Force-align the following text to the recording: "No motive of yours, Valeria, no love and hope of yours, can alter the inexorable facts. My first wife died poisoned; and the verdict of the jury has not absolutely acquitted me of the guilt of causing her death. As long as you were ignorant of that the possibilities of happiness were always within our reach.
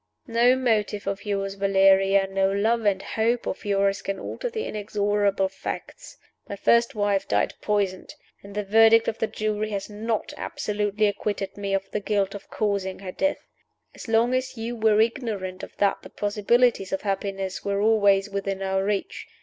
"No 0.25 0.55
motive 0.55 1.05
of 1.05 1.25
yours, 1.25 1.53
Valeria, 1.53 2.25
no 2.25 2.51
love 2.51 2.85
and 2.85 3.03
hope 3.03 3.45
of 3.45 3.63
yours, 3.63 4.01
can 4.01 4.17
alter 4.19 4.49
the 4.49 4.65
inexorable 4.65 5.47
facts. 5.47 6.17
My 6.49 6.55
first 6.55 6.95
wife 6.95 7.27
died 7.27 7.53
poisoned; 7.61 8.15
and 8.41 8.55
the 8.55 8.63
verdict 8.63 9.07
of 9.07 9.19
the 9.19 9.27
jury 9.27 9.69
has 9.69 9.91
not 9.91 10.33
absolutely 10.37 11.05
acquitted 11.05 11.55
me 11.55 11.75
of 11.75 11.91
the 11.91 11.99
guilt 11.99 12.33
of 12.33 12.49
causing 12.49 12.97
her 12.97 13.11
death. 13.11 13.47
As 13.93 14.07
long 14.07 14.33
as 14.33 14.57
you 14.57 14.75
were 14.75 14.99
ignorant 14.99 15.61
of 15.61 15.77
that 15.77 16.01
the 16.01 16.09
possibilities 16.09 16.91
of 16.91 17.03
happiness 17.03 17.63
were 17.63 17.79
always 17.79 18.27
within 18.27 18.63
our 18.63 18.83
reach. 18.83 19.27